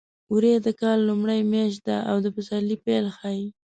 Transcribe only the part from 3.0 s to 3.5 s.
ښيي.